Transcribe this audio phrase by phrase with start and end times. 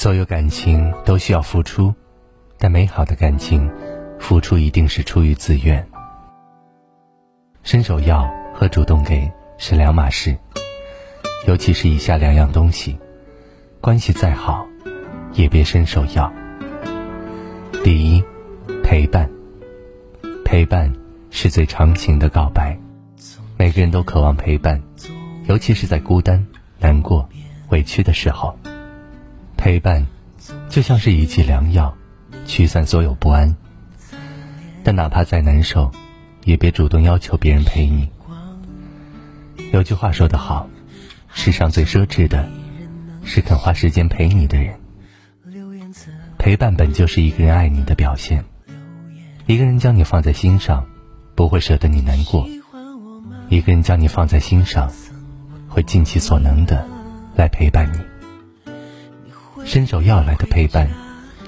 [0.00, 1.92] 所有感情都需要付出，
[2.56, 3.68] 但美好的感情，
[4.20, 5.84] 付出一定是出于自愿。
[7.64, 10.38] 伸手要和主动给是两码事，
[11.48, 12.96] 尤其是以下两样东西，
[13.80, 14.64] 关系再好，
[15.32, 16.32] 也别伸手要。
[17.82, 18.22] 第一，
[18.84, 19.28] 陪伴。
[20.44, 20.92] 陪伴
[21.30, 22.78] 是最长情的告白，
[23.56, 24.80] 每个人都渴望陪伴，
[25.48, 26.46] 尤其是在孤单、
[26.78, 27.28] 难过、
[27.70, 28.56] 委屈的时候。
[29.68, 30.06] 陪伴，
[30.70, 31.94] 就像是一剂良药，
[32.46, 33.54] 驱散所有不安。
[34.82, 35.92] 但哪怕再难受，
[36.44, 38.08] 也别主动要求别人陪你。
[39.70, 40.66] 有句话说得好，
[41.34, 42.48] 世上最奢侈的，
[43.22, 44.74] 是肯花时间陪你的人。
[46.38, 48.42] 陪伴本就是一个人爱你的表现。
[49.44, 50.82] 一个人将你放在心上，
[51.34, 52.48] 不会舍得你难过；
[53.50, 54.90] 一个人将你放在心上，
[55.68, 56.88] 会尽其所能的
[57.36, 57.98] 来陪伴你。
[59.64, 60.88] 伸手要来的陪伴，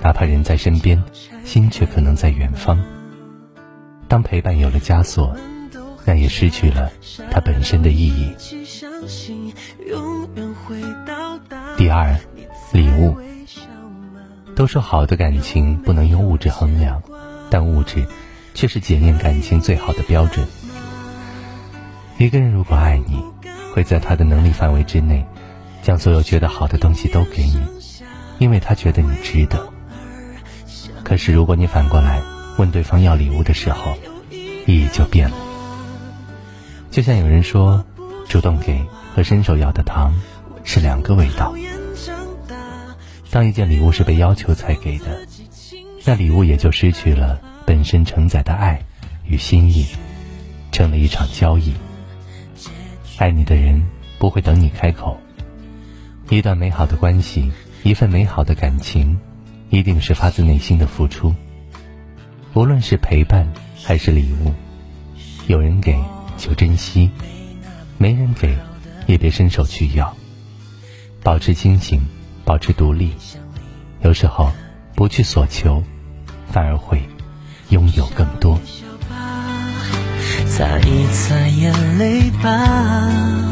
[0.02, 1.02] 哪怕人在身边，
[1.44, 2.78] 心却可能在远方。
[4.08, 5.36] 当陪伴有了枷锁，
[6.04, 6.90] 那也失去了
[7.30, 8.34] 它本身的意义。
[11.76, 12.16] 第二，
[12.72, 13.16] 礼物。
[14.56, 17.02] 都说好的感情不能用物质衡量，
[17.48, 18.04] 但物质
[18.52, 20.46] 却是检验感情最好的标准。
[22.18, 23.24] 一个人如果爱你，
[23.72, 25.24] 会在他的能力范围之内，
[25.82, 27.58] 将所有觉得好的东西都给你。
[28.40, 29.68] 因为他觉得你值得。
[31.04, 32.20] 可是如果你反过来
[32.56, 33.94] 问对方要礼物的时候，
[34.30, 35.36] 意义就变了。
[36.90, 37.84] 就像有人说，
[38.28, 38.82] 主动给
[39.14, 40.12] 和伸手要的糖
[40.64, 41.54] 是两个味道。
[43.30, 45.20] 当一件礼物是被要求才给的，
[46.04, 48.82] 那礼物也就失去了本身承载的爱
[49.26, 49.86] 与心意，
[50.72, 51.74] 成了一场交易。
[53.18, 53.86] 爱你的人
[54.18, 55.20] 不会等你开口。
[56.30, 57.52] 一段美好的关系。
[57.82, 59.18] 一份美好的感情，
[59.70, 61.34] 一定是发自内心的付出。
[62.52, 63.50] 无论是陪伴
[63.82, 64.52] 还是礼物，
[65.46, 65.98] 有人给
[66.36, 67.10] 就珍惜，
[67.96, 68.56] 没人给
[69.06, 70.14] 也别伸手去要。
[71.22, 72.00] 保持清醒，
[72.44, 73.12] 保持独立，
[74.02, 74.50] 有时候
[74.94, 75.82] 不去索求，
[76.50, 77.02] 反而会
[77.70, 78.60] 拥有更多。
[80.48, 83.49] 擦一擦眼泪吧。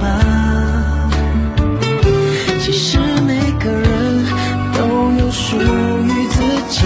[0.00, 1.08] 吧。
[2.60, 4.24] 其实每个人
[4.74, 4.80] 都
[5.20, 6.80] 有属于自己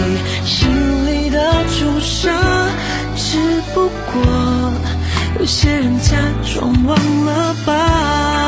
[0.44, 0.68] 心
[1.06, 1.38] 里的
[1.78, 2.30] 朱砂
[3.16, 3.38] 只
[3.74, 4.72] 不过
[5.40, 8.41] 有些人假装忘了吧。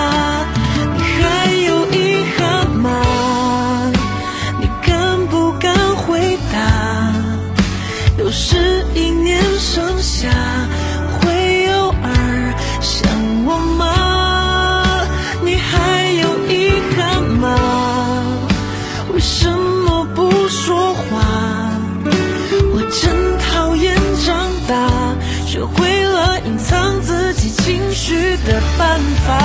[26.47, 29.39] 隐藏自己情绪的办法，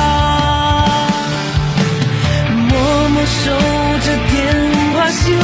[2.67, 3.51] 默默守
[4.03, 4.37] 着电
[4.93, 5.37] 话，心里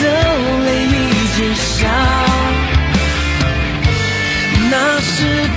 [0.00, 0.02] 的
[0.64, 0.94] 泪一
[1.36, 1.86] 直下，
[4.70, 5.08] 那是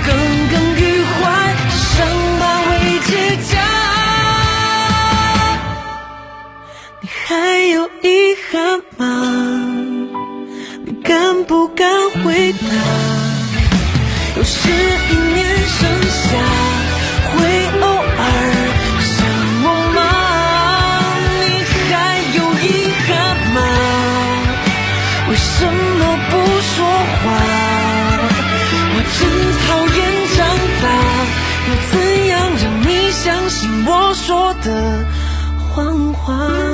[0.06, 0.14] 耿
[0.50, 1.20] 耿于怀，
[1.70, 2.06] 伤
[2.38, 2.70] 疤未
[3.06, 3.10] 结
[3.48, 3.50] 痂。
[7.00, 7.30] 你还
[7.72, 8.06] 有遗
[8.50, 8.52] 憾
[8.98, 9.02] 吗？
[10.84, 11.88] 你敢不敢
[12.22, 12.60] 回答？
[25.62, 27.24] 怎么不说话？
[28.94, 29.20] 我真
[29.62, 29.64] 讨
[29.96, 29.98] 厌
[30.36, 30.38] 长
[30.82, 30.84] 大。
[31.68, 31.94] 要怎
[32.26, 34.66] 样让你相信我说的
[35.70, 36.71] 谎话？